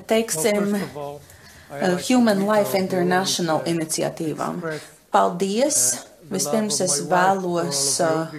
teiksim, 0.06 0.74
uh, 0.74 1.96
Human 2.08 2.44
Life 2.46 2.78
International 2.78 3.64
iniciatīvām. 3.66 4.62
Paldies! 5.14 5.80
Vispirms 6.26 6.80
es 6.82 6.96
vēlos 7.06 7.80
uh, 8.02 8.32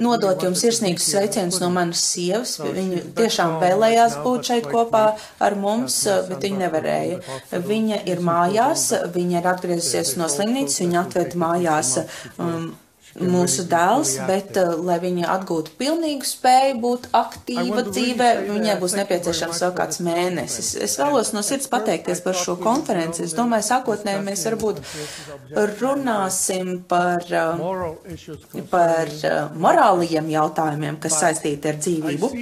nodot 0.00 0.44
jums 0.46 0.62
sirsnīgus 0.64 1.10
sveicienus 1.10 1.58
no 1.60 1.68
manas 1.74 2.00
sievas. 2.00 2.54
Viņa 2.56 3.02
tiešām 3.18 3.58
vēlējās 3.60 4.16
būt 4.24 4.48
šeit 4.48 4.68
kopā 4.72 5.04
ar 5.44 5.58
mums, 5.60 5.98
uh, 6.08 6.22
bet 6.30 6.46
viņa 6.48 6.62
nevarēja. 6.62 7.20
Viņa 7.68 8.00
ir 8.08 8.24
mājās, 8.24 8.88
viņa 9.12 9.42
ir 9.42 9.50
atgriezusies 9.52 10.14
no 10.16 10.30
slimnīcas, 10.32 10.80
viņa 10.86 11.02
atveda 11.02 11.42
mājās 11.44 11.92
um, 12.38 12.72
mūsu 13.20 13.64
dēls, 13.70 14.16
bet, 14.28 14.56
uh, 14.60 14.74
lai 14.86 14.98
viņa 15.02 15.28
atgūtu 15.36 15.74
pilnīgu 15.78 16.26
spēju 16.26 16.78
būt 16.82 17.08
aktīva 17.16 17.84
dzīvē, 17.88 18.30
viņai 18.48 18.76
būs 18.80 18.96
nepieciešams 19.00 19.62
vēl 19.64 19.74
kāds 19.76 20.00
mēnesis. 20.04 20.72
Es 20.86 20.96
vēlos 21.00 21.32
no 21.36 21.44
sirds 21.46 21.70
pateikties 21.72 22.22
par 22.24 22.38
šo 22.38 22.56
konferenci. 22.60 23.24
Es 23.26 23.36
domāju, 23.36 23.68
sākotnēji 23.70 24.24
mēs 24.26 24.46
varbūt 24.50 24.82
runāsim 25.82 26.74
par, 26.88 27.24
uh, 27.30 28.66
par 28.72 29.14
uh, 29.20 29.38
morālajiem 29.66 30.32
jautājumiem, 30.34 31.00
kas 31.02 31.20
saistīti 31.22 31.72
ar 31.72 31.80
dzīvību, 31.80 32.32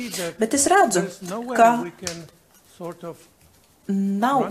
bet 0.40 0.58
es 0.58 0.66
redzu, 0.72 1.06
ka 1.54 1.70
nav 3.88 4.46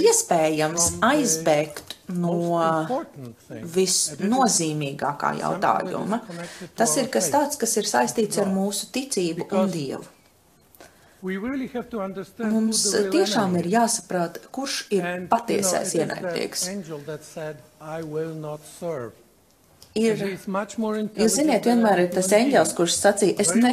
iespējams 0.00 0.90
aizbēgt 1.04 1.96
no 2.16 2.36
visnozīmīgākā 3.76 5.32
jautājuma. 5.42 6.22
Tas 6.78 6.96
ir 7.00 7.10
kas 7.12 7.28
tāds, 7.34 7.60
kas 7.60 7.76
ir 7.76 7.90
saistīts 7.90 8.40
ar 8.40 8.48
mūsu 8.52 8.88
ticību 8.94 9.50
un 9.52 9.74
Dievu. 9.74 10.06
Mums 11.18 12.82
tiešām 13.12 13.56
ir 13.58 13.66
jāsaprāt, 13.72 14.38
kurš 14.54 14.84
ir 14.94 15.08
patiesais 15.30 15.96
ienaidnieks 15.98 16.68
ir, 19.98 20.22
jūs 21.18 21.34
ziniet, 21.34 21.66
vienmēr 21.68 22.04
ir 22.04 22.12
tas 22.14 22.30
eņģels, 22.36 22.74
kurš 22.78 22.98
sacīja, 22.98 23.36
es 23.42 23.52
ne, 23.58 23.72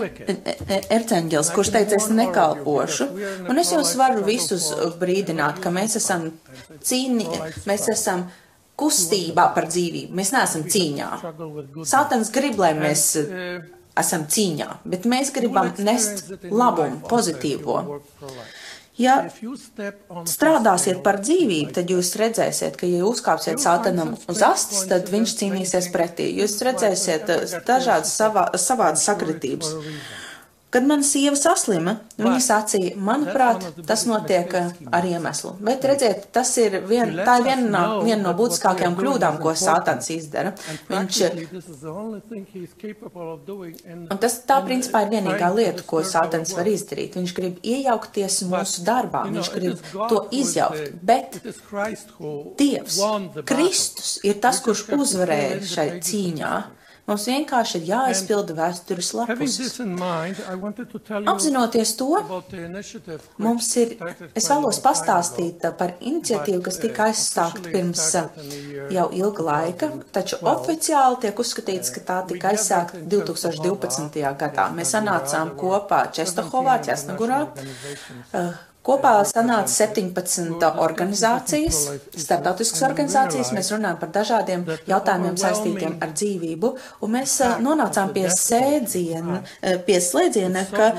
erceņģels, 0.97 1.51
kurš 1.55 1.73
teica, 1.75 1.99
es 1.99 2.09
nekalpošu, 2.13 3.09
un 3.49 3.61
es 3.61 3.73
jūs 3.75 3.95
varu 3.99 4.25
visus 4.27 4.71
brīdināt, 5.01 5.61
ka 5.63 5.73
mēs 5.75 5.97
esam 6.01 6.29
cīni, 6.85 7.27
mēs 7.69 7.87
esam 7.93 8.27
kustībā 8.79 9.49
par 9.55 9.69
dzīvību, 9.71 10.15
mēs 10.17 10.33
neesam 10.35 10.65
cīņā. 10.71 11.09
Sātans 11.87 12.31
grib, 12.35 12.59
lai 12.59 12.73
mēs 12.77 13.07
esam 13.95 14.25
cīņā, 14.31 14.69
bet 14.91 15.07
mēs 15.07 15.31
gribam 15.35 15.71
nest 15.87 16.33
labumu, 16.51 16.99
pozitīvo. 17.09 17.79
Ja 18.95 19.15
strādāsiet 19.27 21.01
par 21.03 21.19
dzīvību, 21.19 21.73
tad 21.75 21.89
jūs 21.91 22.13
redzēsiet, 22.19 22.77
ka, 22.79 22.87
ja 22.87 23.03
uzkāpsiet 23.03 23.59
sātanam 23.59 24.13
uz 24.31 24.43
astes, 24.45 24.85
tad 24.87 25.11
viņš 25.11 25.33
cīnīsies 25.41 25.89
pretī. 25.91 26.29
Jūs 26.39 26.55
redzēsiet 26.63 27.27
dažādas 27.67 28.15
savā, 28.15 28.47
savādas 28.55 29.03
sakritības. 29.09 29.73
Kad 30.75 30.83
mana 30.83 31.05
sieva 31.07 31.37
saslima, 31.39 31.93
viņa 32.19 32.39
sacīja, 32.43 32.95
manuprāt, 32.99 33.63
tas 33.87 34.01
notiek 34.09 34.49
eh, 34.59 34.73
ar 34.91 35.05
iemeslu. 35.07 35.53
Bet 35.63 35.87
redziet, 35.87 36.25
tas 36.35 36.51
ir 36.59 36.81
vien, 36.89 37.13
tā 37.23 37.37
ir 37.39 37.45
viena 37.45 37.69
no, 37.71 37.83
viena 38.03 38.19
no 38.25 38.33
būtiskākajām 38.35 38.97
kļūdām, 38.99 39.37
ko 39.39 39.53
Sātans 39.55 40.11
izdara. 40.11 40.51
Viņš, 40.89 41.21
un 44.03 44.21
tas 44.27 44.37
tā 44.51 44.59
principā 44.67 45.05
ir 45.05 45.13
vienīgā 45.15 45.53
lieta, 45.55 45.87
ko 45.87 46.03
Sātans 46.03 46.51
var 46.59 46.67
izdarīt. 46.67 47.15
Viņš 47.21 47.35
grib 47.39 47.63
iejaukties 47.63 48.43
mūsu 48.51 48.83
darbā, 48.83 49.23
viņš 49.31 49.55
grib 49.55 49.91
to 49.95 50.25
izjaukt. 50.35 50.91
Bet 50.99 51.39
Dievs, 52.59 52.99
Kristus 53.47 54.17
ir 54.27 54.43
tas, 54.43 54.59
kurš 54.67 54.89
uzvarēja 54.99 55.61
šai 55.71 55.93
cīņā. 56.03 56.57
Mums 57.05 57.27
vienkārši 57.29 57.77
ir 57.77 57.89
jāizpilda 57.91 58.55
vēstures 58.57 59.11
lapus. 59.13 59.57
Apzinoties 61.29 61.91
to, 61.99 62.07
mums 63.45 63.69
ir, 63.77 63.93
es 64.33 64.49
vēlos 64.49 64.79
pastāstīt 64.81 65.67
par 65.77 65.93
iniciatīvu, 65.99 66.63
kas 66.65 66.81
tika 66.81 67.09
aizsākta 67.11 67.69
pirms 67.69 68.05
jau 68.97 69.07
ilga 69.21 69.47
laika, 69.51 69.91
taču 70.17 70.41
oficiāli 70.49 71.21
tiek 71.27 71.45
uzskatīts, 71.45 71.93
ka 71.93 72.05
tā 72.09 72.19
tika 72.33 72.55
aizsākta 72.55 73.03
2012. 73.13 74.21
gadā. 74.41 74.69
Mēs 74.73 74.97
sanācām 74.97 75.53
kopā 75.61 76.07
Čestohovā, 76.15 76.79
Ķesnagurā, 76.89 77.43
Kopā 78.85 79.15
sanāca 79.25 79.71
17 79.71 80.61
organizācijas, 80.85 81.77
starptautiskas 82.13 82.83
organizācijas. 82.85 83.49
Mēs 83.55 83.71
runājam 83.73 83.97
par 84.01 84.11
dažādiem 84.13 84.65
jautājumiem 84.85 85.39
saistītiem 85.41 85.95
ar 86.05 86.11
dzīvību, 86.13 86.69
un 87.01 87.15
mēs 87.15 87.39
nonācām 87.65 88.13
pie 88.13 88.27
sēdziena, 88.29 89.39
pie 89.87 89.97
slēdziena, 90.03 90.65
ka 90.69 90.91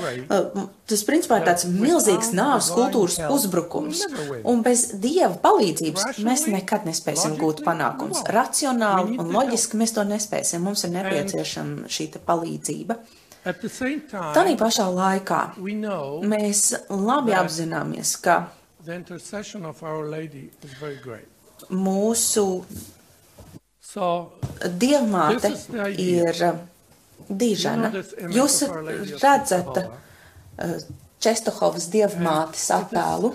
tas 0.87 1.03
principā 1.07 1.39
ir 1.39 1.47
tāds 1.47 1.67
milzīgs 1.71 2.33
nāves 2.35 2.69
kultūras 2.75 3.21
uzbrukums, 3.31 4.03
un 4.43 4.63
bez 4.65 4.89
Dieva 5.03 5.35
palīdzības 5.43 6.19
mēs 6.27 6.47
nekad 6.51 6.87
nespēsim 6.87 7.37
gūt 7.39 7.63
panākums. 7.67 8.23
Racionāli 8.27 9.15
un 9.15 9.31
loģiski 9.35 9.79
mēs 9.79 9.95
to 9.95 10.03
nespēsim. 10.07 10.63
Mums 10.67 10.83
ir 10.83 10.91
nepieciešama 10.97 11.87
šī 11.91 12.09
palīdzība. 12.27 12.99
Tādā 13.47 14.53
pašā 14.59 14.87
laikā 14.91 15.41
mēs 16.27 16.63
labi 16.89 17.35
apzināmies, 17.37 18.15
ka 18.19 18.49
mūsu 21.71 22.45
dievmāte 24.83 25.51
ir 25.97 26.43
dižana. 27.29 27.91
Jūs 28.37 28.61
redzat 29.23 29.81
uh, 29.81 30.77
Čestohovas 31.17 31.87
dievmātes 31.89 32.67
attēlu. 32.75 33.33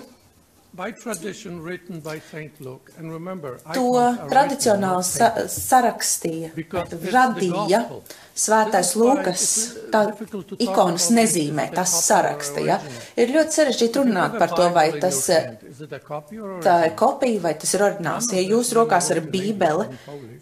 To 0.73 0.79
tradicionāli 0.81 1.61
written 1.61 2.01
sa 2.01 2.09
by 2.09 2.21
Saint 2.31 2.61
Luke. 2.65 2.95
sarakstīja, 5.53 6.49
radīja. 7.13 7.83
Svētais 8.33 8.95
Lūkas. 8.97 9.45
Tā 9.93 10.03
ikonas 10.57 11.11
nezīmē, 11.13 11.69
tas 11.77 11.93
saraksta. 12.07 12.65
Ja? 12.65 12.81
Ir 13.21 13.35
ļoti 13.37 13.59
sarežģīti 13.59 14.01
runāt 14.01 14.39
par 14.41 14.57
to, 14.57 14.71
vai 14.73 14.89
tas 14.97 15.21
eh, 15.37 15.53
tā 16.65 16.79
ir 16.89 16.97
kopija 16.97 17.45
vai 17.45 17.53
tas 17.61 17.77
ir 17.77 17.85
oriģināls. 17.91 18.33
Ja 18.33 18.47
jūs 18.47 18.73
rokās 18.79 19.13
ir 19.13 19.21
bībele, 19.29 19.91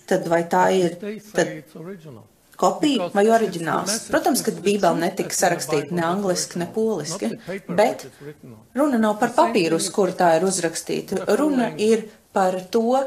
tad 0.06 0.30
vai 0.30 0.44
tā 0.46 0.68
ir 0.78 1.00
tad. 1.34 1.56
Kopija 2.60 3.08
vai 3.14 3.26
oriģināls? 3.32 3.96
Protams, 4.12 4.44
ka 4.46 4.54
bībele 4.56 5.06
netika 5.06 5.36
sarakstīta 5.36 5.96
ne 5.96 6.04
angliski, 6.06 6.60
ne 6.60 6.68
poliski, 6.74 7.32
bet 7.68 8.06
runa 8.76 9.00
nav 9.00 9.16
par 9.22 9.34
papīru, 9.36 9.80
uz 9.80 9.88
kura 9.94 10.16
tā 10.16 10.34
ir 10.38 10.46
uzrakstīta. 10.48 11.24
Runa 11.40 11.72
ir 11.80 12.06
par 12.36 12.60
to, 12.70 13.00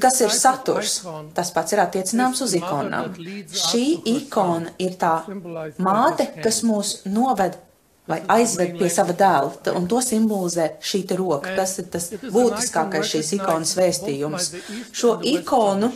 kas 0.00 0.20
ir 0.24 0.34
saturs. 0.34 0.98
Tas 1.36 1.52
pats 1.54 1.76
ir 1.76 1.82
attiecināms 1.84 2.42
uz 2.44 2.56
ikonām. 2.58 3.14
Šī 3.68 3.86
ikona 4.16 4.74
ir 4.82 4.98
tā 5.00 5.14
māte, 5.78 6.28
kas 6.42 6.62
mūs 6.66 7.00
noved 7.08 7.58
vai 8.08 8.22
aizved 8.38 8.78
pie 8.80 8.88
sava 8.88 9.12
dēla, 9.12 9.74
un 9.76 9.86
to 9.88 10.00
simbolizē 10.04 10.70
šī 10.80 11.02
roka. 11.18 11.52
Tas 11.56 11.76
ir 11.82 11.90
tas 11.92 12.08
būtiskākais 12.24 13.10
šīs 13.12 13.34
ikonas 13.36 13.74
vēstījums. 13.76 14.52
Šo 14.96 15.18
ikonu 15.28 15.92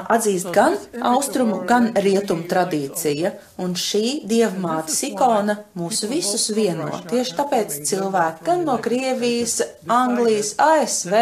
atzīst 0.00 0.50
gan 0.54 0.76
austrumu, 1.12 1.60
gan 1.68 1.90
rietumu 1.94 2.46
tradīcija, 2.50 3.32
un 3.62 3.76
šī 3.78 4.22
dievmātes 4.28 4.98
ikona 5.10 5.58
mūs 5.78 6.04
visus 6.10 6.48
vieno. 6.56 6.88
Tieši 7.10 7.36
tāpēc 7.38 7.78
cilvēki 7.90 8.46
gan 8.48 8.66
no 8.68 8.78
Krievijas, 8.82 9.60
Anglijas, 9.90 10.54
ASV 10.62 11.16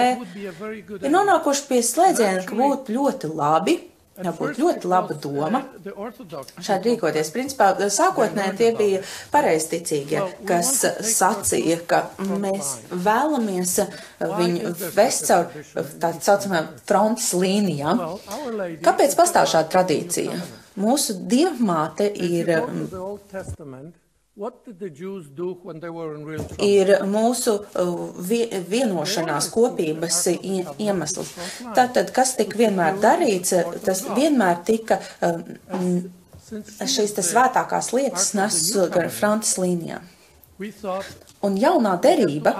ir 1.01 1.11
nonākuši 1.13 1.69
pie 1.71 1.83
slēdziena, 1.85 2.45
ka 2.47 2.59
būtu 2.59 2.97
ļoti 2.97 3.33
labi, 3.35 3.79
būtu 4.27 4.61
ļoti 4.61 4.91
laba 4.91 5.17
doma 5.17 5.63
šādi 6.61 6.93
rīkoties. 6.93 7.33
Principā 7.35 7.71
sākotnēji 7.81 8.57
tie 8.59 8.71
bija 8.79 9.03
pareizticīgie, 9.33 10.23
kas 10.49 10.73
sacīja, 11.13 11.81
ka 11.91 12.03
mēs 12.21 12.73
vēlamies 12.91 13.77
viņu 14.21 14.75
vest 14.97 15.31
caur 15.31 15.51
tā 16.03 16.13
saucamajām 16.19 16.73
frontes 16.89 17.33
līnijām. 17.37 18.03
Kāpēc 18.85 19.17
pastāv 19.19 19.51
šāda 19.53 19.73
tradīcija? 19.77 20.41
Mūsu 20.81 21.17
dievmāte 21.29 22.07
ir, 22.15 22.55
Ir 26.65 26.93
mūsu 27.11 27.57
uh, 27.61 27.97
vie- 28.29 28.61
vienošanās 28.71 29.51
kopības 29.53 30.21
iemesls. 30.79 31.33
Tātad, 31.77 32.13
kas 32.17 32.37
tika 32.39 32.57
vienmēr 32.63 33.01
darīts, 33.03 33.53
tas 33.85 34.05
vienmēr 34.17 34.63
tika 34.65 35.01
um, 35.27 36.07
šīs 36.87 37.17
svētākās 37.27 37.93
lietas 37.97 38.31
nes 38.39 38.63
gar 38.95 39.11
frontes 39.11 39.57
thought 40.81 41.07
Un 41.43 41.55
jaunā 41.57 41.95
derība, 42.03 42.53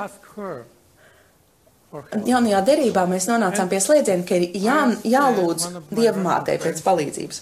jaunajā 2.25 2.61
derībā 2.65 3.03
mēs 3.11 3.27
nonācām 3.29 3.69
pie 3.69 3.81
slēdziena, 3.83 4.23
ka 4.29 4.37
ir 4.39 4.55
jā, 4.63 4.77
jālūdz 5.11 5.67
dievmātei 5.91 6.55
pēc 6.63 6.81
palīdzības. 6.87 7.41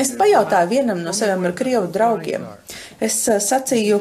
Es 0.00 0.14
pajautāju 0.18 0.70
vienam 0.72 1.02
no 1.04 1.12
saviem 1.14 1.44
krievu 1.54 1.90
draugiem. 1.92 2.46
Es 3.02 3.16
uh, 3.30 3.40
sacīju, 3.42 3.98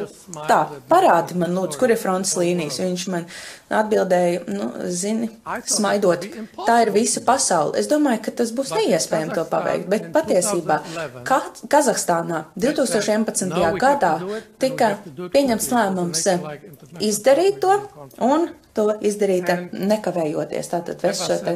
tā, 0.50 0.60
parādi 0.92 1.38
man 1.42 1.56
lūdzu, 1.58 1.80
kur 1.82 1.94
ir 1.94 2.00
frontes 2.00 2.36
līnijas. 2.40 2.80
Viņš 2.84 3.06
man 3.14 3.28
atbildēja, 3.72 4.44
nu, 4.52 4.70
zini, 4.92 5.30
smaidot, 5.72 6.26
tā 6.68 6.82
ir 6.86 6.94
visa 6.96 7.24
pasaule. 7.26 7.78
Es 7.82 7.90
domāju, 7.92 8.24
ka 8.28 8.36
tas 8.42 8.54
būs 8.56 8.74
neiespējami 8.76 9.38
to 9.38 9.46
paveikt, 9.52 9.90
bet 9.92 10.10
patiesībā 10.16 10.82
Ka 11.28 11.42
Kazahstānā 11.72 12.46
2011. 12.60 13.54
gadā 13.82 14.16
tika 14.62 14.96
pieņemts 15.34 15.70
lēmums 15.74 16.26
uh, 16.34 16.52
izdarīt 17.00 17.62
to 17.64 17.78
un 18.22 18.52
to 18.76 18.88
izdarīt 19.04 19.50
nekavējoties. 19.76 20.70
Tātad 20.72 21.02
vest 21.04 21.26
šo 21.28 21.38
te 21.44 21.56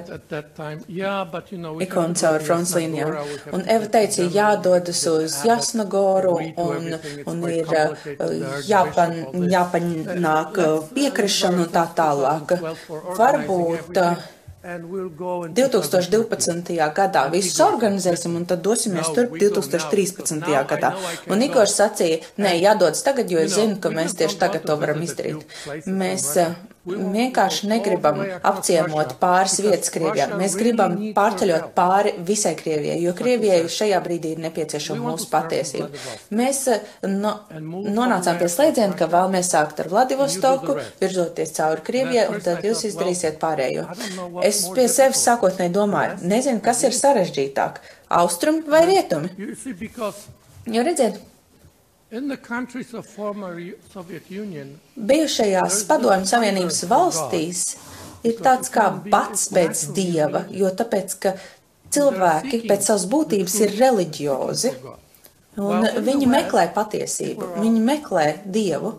ikonu 1.85 2.19
caur 2.19 2.43
fronts 2.43 2.75
līnijām. 2.75 3.13
Un 3.55 3.63
Eva 3.71 3.87
teica, 3.91 4.25
jādodas 4.35 5.03
uz 5.11 5.39
Jasnagoru 5.47 6.35
un, 6.41 6.89
it's 6.95 7.34
un 7.43 7.51
ir 7.51 7.67
uh, 7.67 8.61
jāpan, 8.67 9.17
jāpanāk 9.51 10.55
Uh, 10.55 10.77
uh, 10.77 10.87
piekrišana 10.95 11.65
un 11.65 11.69
tā 11.73 11.83
tālāk. 11.97 12.55
2012 12.55 12.75
for 12.87 13.01
organizing 13.01 13.19
Varbūt 13.19 13.97
uh, 13.97 14.11
everything, 14.11 14.35
and 14.65 14.89
we'll 14.89 15.09
go 15.09 15.43
in 15.43 15.53
2012. 15.53 16.77
gadā 16.99 17.25
visus 17.31 17.59
organizēsim 17.61 18.35
un 18.35 18.45
tad 18.49 18.63
dosimies 18.65 19.11
tur 19.15 19.29
2013. 19.33 20.41
gadā. 20.71 20.93
Un 21.29 21.43
Igors 21.45 21.75
sacīja, 21.79 22.23
nē, 22.41 22.55
jādodas 22.63 23.03
tagad, 23.05 23.29
jo 23.31 23.41
es 23.43 23.55
zinu, 23.57 23.79
ka 23.79 23.93
mēs 23.93 24.17
tieši 24.17 24.41
tagad 24.41 24.65
to 24.65 24.77
varam 24.81 25.03
izdarīt. 25.05 25.45
Mēs 25.85 26.31
vienkārši 26.85 27.69
negribam 27.69 28.19
apciemot 28.45 29.15
pāris 29.21 29.57
vietas 29.63 29.91
Krievijā. 29.93 30.27
Mēs 30.37 30.55
gribam 30.59 30.95
pārceļot 31.15 31.71
pāri 31.77 32.13
visai 32.27 32.53
Krievijai, 32.59 32.97
jo 33.03 33.13
Krievijai 33.17 33.65
šajā 33.71 34.01
brīdī 34.05 34.35
ir 34.35 34.43
nepieciešama 34.45 35.09
mūsu 35.09 35.29
patiesība. 35.31 35.89
Mēs 36.35 36.61
uh, 36.71 36.93
no, 37.09 37.33
nonācām 37.51 38.39
pie 38.41 38.49
slēdziena, 38.51 38.97
ka 38.97 39.09
vēlamies 39.11 39.51
sākt 39.55 39.81
ar 39.83 39.91
Vladivostoku, 39.91 40.77
virzoties 41.01 41.55
cauri 41.57 41.85
Krievijai, 41.89 42.29
un 42.33 42.41
tad 42.45 42.65
jūs 42.65 42.85
izdarīsiet 42.91 43.39
pārējo. 43.41 43.87
Es 44.45 44.65
pie 44.75 44.87
sevis 44.91 45.25
sākotnēji 45.25 45.73
domāju, 45.75 46.19
nezinu, 46.25 46.63
kas 46.65 46.83
ir 46.85 46.97
sarežģītāk- 46.97 47.81
austrumi 48.21 48.65
vai 48.69 48.85
rietumi. 48.85 49.31
Jo 50.65 50.81
redziet, 50.85 51.19
bijušajās 54.95 55.79
padomju 55.89 56.29
savienības 56.29 56.83
valstīs 56.89 57.63
ir 58.25 58.37
tāds 58.45 58.69
kā 58.73 58.91
bats 59.09 59.47
pēc 59.53 59.87
dieva, 59.97 60.43
jo 60.53 60.69
tāpēc, 60.69 61.15
ka 61.23 61.33
cilvēki 61.95 62.61
pēc 62.69 62.85
savas 62.91 63.07
būtības 63.09 63.55
ir 63.65 63.73
reliģiozi, 63.79 64.73
un 65.65 65.87
viņi 66.05 66.29
meklē 66.29 66.67
patiesību, 66.75 67.49
viņi 67.63 67.83
meklē 67.89 68.25
dievu. 68.45 68.93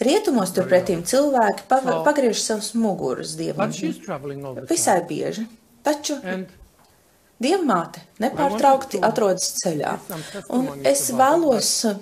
Rietumos 0.00 0.54
turpretīm 0.56 1.04
cilvēki 1.04 1.68
pagriež 1.68 2.40
savus 2.40 2.72
mugurus 2.72 3.36
dievam. 3.36 3.74
Visai 4.70 5.02
bieži. 5.08 5.44
Taču 5.84 6.18
Dievmāte 7.38 8.02
nepārtraukti 8.18 8.98
atrodas 9.06 9.52
ceļā. 9.60 9.94
Un 10.54 10.70
es 10.88 11.04
vēlos 11.14 11.70
uh, 11.86 11.98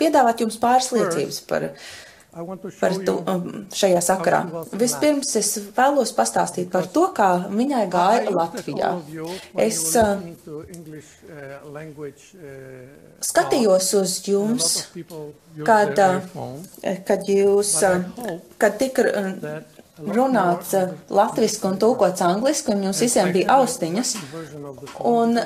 piedāvāt 0.00 0.42
jums 0.42 0.56
pāris 0.60 0.90
liecības 0.94 1.38
par, 1.46 1.66
par 2.80 2.96
to, 3.06 3.14
um, 3.30 3.44
šajā 3.74 4.00
sakarā. 4.02 4.40
Vispirms 4.80 5.30
es 5.38 5.52
vēlos 5.76 6.10
pastāstīt 6.16 6.72
par 6.74 6.88
to, 6.90 7.06
kā 7.14 7.30
viņai 7.46 7.84
gāja 7.92 8.34
Latvijā. 8.34 8.90
Es 9.62 9.80
uh, 10.00 10.18
uh, 10.50 10.64
skatījos 13.30 13.92
uz 14.00 14.16
jums, 14.26 14.72
kad, 15.66 16.02
kad 17.06 17.30
jūs, 17.30 17.76
kad 18.58 18.80
tika 18.82 19.06
runāts 20.06 20.72
uh, 20.74 20.92
latviski 21.10 21.66
un 21.66 21.76
tūkots 21.78 22.22
angliski, 22.24 22.72
un 22.74 22.82
jums 22.88 23.00
visiem 23.00 23.32
bija 23.32 23.56
austiņas. 23.58 24.14
Un- 25.04 25.38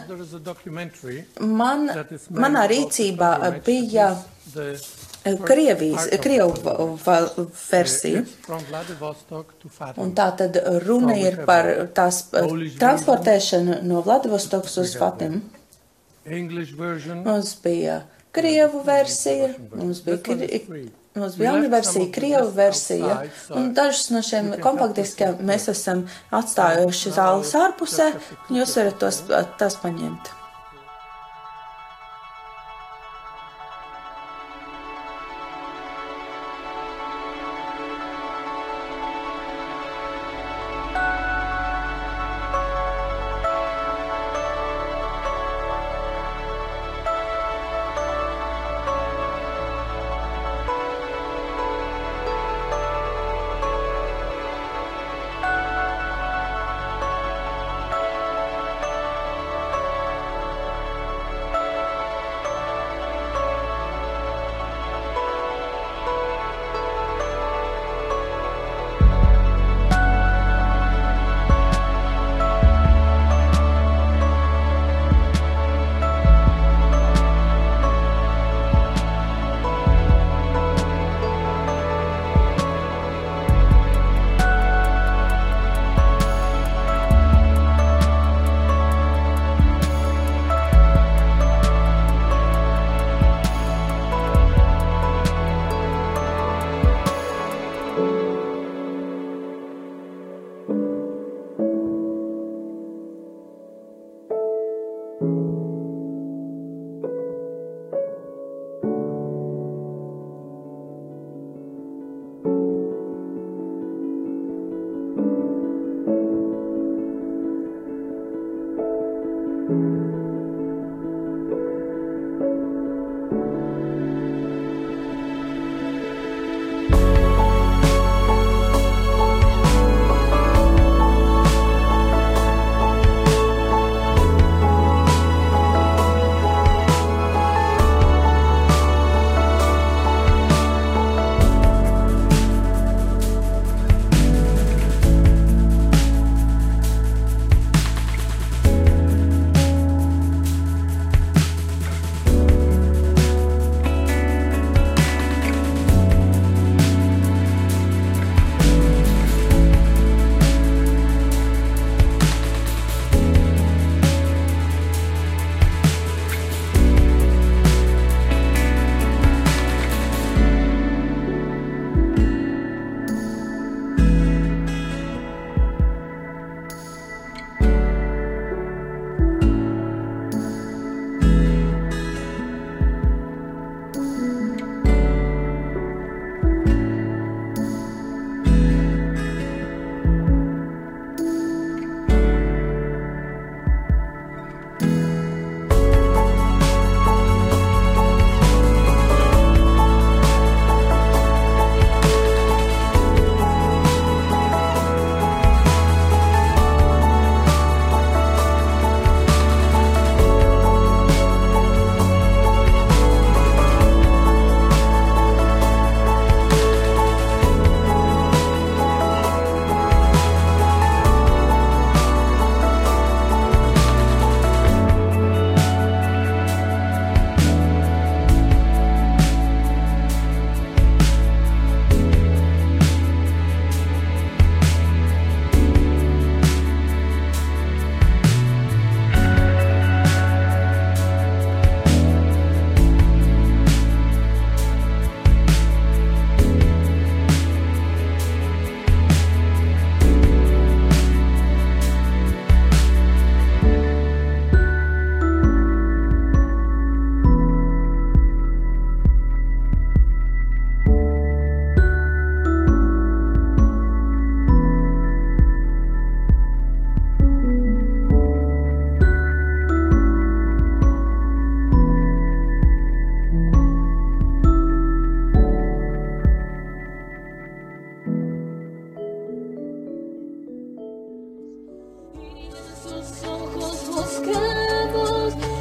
Man, 1.40 1.88
manā 2.30 2.66
rīcībā 2.70 3.30
pilgrimage. 3.40 3.64
bija 3.66 4.08
uh, 4.14 5.44
Krievijas, 5.44 6.08
Krievu 6.22 6.98
Fatima. 7.54 8.24
Un 9.96 10.12
tā 10.14 10.36
tad 10.36 10.58
runa 10.86 11.16
ir 11.16 11.44
par 11.46 11.64
tās 11.96 12.24
transportēšanu 12.78 13.82
no 13.82 14.02
Vladivostokas 14.02 14.76
uz 14.78 14.94
version. 14.96 15.40
Mums 17.24 17.54
bija 17.62 18.02
Krievu 18.32 18.82
versija, 18.84 19.48
mums 19.74 20.00
bija, 20.02 20.18
This 20.24 21.03
mums 21.18 21.38
bija 21.40 21.54
angļu 21.54 21.72
versija, 21.72 22.12
Krievu 22.14 22.52
versija, 22.54 23.18
un 23.56 23.72
dažus 23.76 24.10
no 24.14 24.22
šiem 24.26 24.54
kompaktdiskiem 24.64 25.42
mēs 25.46 25.68
esam 25.72 26.06
atstājuši 26.34 27.14
zāles 27.18 27.52
ārpusē, 27.58 28.12
jūs 28.54 28.78
varat 28.80 28.98
tos, 29.02 29.22
tās 29.60 29.78
paņemt. 29.82 30.34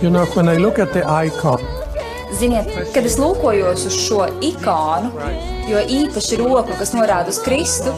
You 0.04 0.10
know, 0.10 0.26
when 0.36 0.50
I 0.50 0.58
look 0.58 0.80
at 0.80 0.92
the 0.92 1.08
icon, 1.08 1.62
Ziniet, 2.36 2.68
kad 2.92 3.06
es 3.08 3.14
lūkojos 3.22 3.86
uz 3.88 3.96
šo 3.96 4.26
ikonu, 4.44 5.14
jo 5.70 5.80
īpaši 5.80 6.40
roku, 6.42 6.76
kas 6.76 6.92
norāda 6.92 7.32
uz 7.32 7.40
Kristu, 7.46 7.94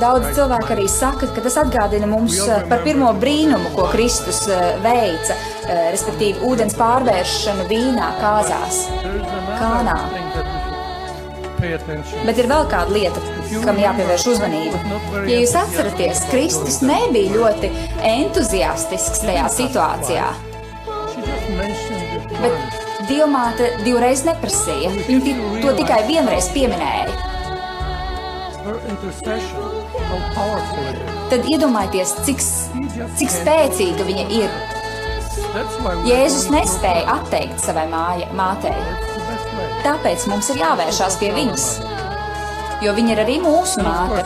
daudz 0.00 0.30
cilvēku 0.38 0.72
arī 0.72 0.88
saka, 0.88 1.28
ka 1.36 1.44
tas 1.44 1.60
atgādina 1.60 2.08
mums 2.08 2.38
eh, 2.46 2.64
par 2.70 2.80
pirmo 2.86 3.12
brīnumu, 3.20 3.74
ko 3.76 3.90
Kristus 3.92 4.40
eh, 4.48 4.64
veica, 4.80 5.36
eh, 5.68 5.84
respektīvi 5.92 6.48
ūdens 6.48 6.80
pārvēršanu 6.80 7.68
vīnā 7.68 8.08
kāzās. 8.24 8.86
Kānā. 9.60 10.00
Bet 12.24 12.40
ir 12.40 12.48
vēl 12.50 12.68
kāda 12.72 12.94
lieta, 12.94 13.24
kam 13.64 13.80
jāpievērš 13.80 14.26
uzmanība. 14.34 14.80
Ja 15.28 15.40
jūs 15.40 15.54
atceraties, 15.58 16.24
Kristus 16.30 16.80
nebija 16.84 17.34
ļoti 17.34 17.70
entuziastisks 18.14 19.24
tajā 19.26 19.50
situācijā, 19.58 20.30
bet. 22.40 22.82
Dievmāte 23.04 23.66
divreiz 23.84 24.22
neprasīja. 24.24 24.88
Viņa 25.04 25.60
to 25.60 25.72
tikai 25.76 25.98
vienreiz 26.08 26.46
pieminēja. 26.54 27.10
Tad 31.28 31.50
iedomājieties, 31.52 32.14
cik, 32.24 32.40
cik 33.20 33.34
spēcīga 33.34 34.06
viņa 34.08 34.24
ir. 34.38 34.56
Jēzus 36.08 36.48
nespēja 36.54 37.18
atteikt 37.18 37.60
savai 37.66 37.84
māja, 37.92 38.30
mātei. 38.38 38.72
Tāpēc 39.84 40.26
mums 40.30 40.48
ir 40.52 40.62
jāvēršās 40.62 41.18
pie 41.20 41.30
viņas. 41.36 41.66
Jo 42.84 42.92
viņa 42.96 43.14
ir 43.14 43.20
arī 43.22 43.34
mūsu 43.40 43.80
māte. 43.84 44.24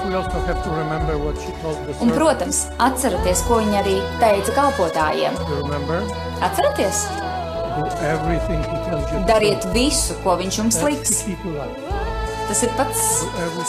Un, 2.02 2.12
protams, 2.14 2.64
atcerieties, 2.82 3.42
ko 3.46 3.60
viņa 3.62 3.80
arī 3.82 3.96
teica 4.22 4.54
kalpotājiem. 4.56 5.36
Atcerieties, 6.48 7.04
dariet 9.28 9.68
visu, 9.74 10.16
ko 10.24 10.38
viņš 10.40 10.58
jums 10.62 10.80
liks. 10.86 11.20
Tas 12.48 12.64
ir 12.64 12.72
pats 12.78 13.04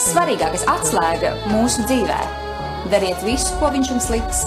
svarīgākais 0.08 0.64
atslēga 0.72 1.36
mūsu 1.52 1.84
dzīvē. 1.86 2.20
Dariet 2.90 3.22
visu, 3.26 3.52
ko 3.60 3.70
viņš 3.74 3.92
jums 3.92 4.10
liks. 4.10 4.42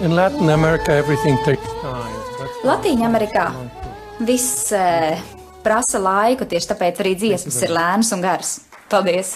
In 0.00 0.14
Latin 0.14 0.48
America, 0.50 0.92
everything 0.92 1.36
takes 1.44 1.66
time. 1.82 2.14
That's 2.38 2.62
Latīņa 2.62 3.06
Amerikā 3.08 3.48
viss 4.22 4.70
e, 4.70 5.18
prasa 5.64 5.98
laiku, 5.98 6.46
tieši 6.46 6.68
tāpēc 6.70 7.00
arī 7.02 7.16
dziesmas 7.18 7.58
ir 7.66 7.72
lēnas 7.74 8.12
un 8.14 8.22
garas. 8.22 8.52
Paldies! 8.86 9.32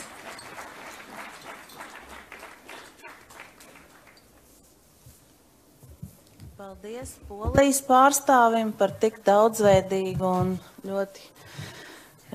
Paldies 6.55 7.17
Polijas 7.27 7.83
pārstāvim 7.89 8.71
par 8.79 8.95
tik 9.03 9.19
daudzveidīgu 9.27 10.31
un 10.31 10.55
ļoti 10.87 11.27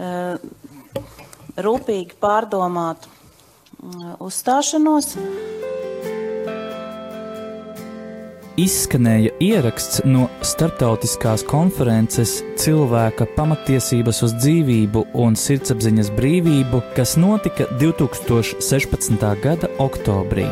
uh, 0.04 0.36
rūpīgi 1.64 2.20
pārdomātu 2.20 3.08
uh, 3.08 4.14
uzstāšanos. 4.28 5.16
Izskanēja 8.58 9.36
ieraksts 9.38 10.00
no 10.10 10.24
starptautiskās 10.42 11.44
konferences 11.46 12.40
Cilvēka 12.58 13.28
pamatiesības 13.36 14.24
uz 14.26 14.34
dzīvību 14.40 15.04
un 15.22 15.38
sirdsapziņas 15.38 16.10
brīvību, 16.18 16.82
kas 16.98 17.14
notika 17.22 17.70
2016. 17.78 19.28
gada 19.46 19.70
oktobrī. 19.78 20.48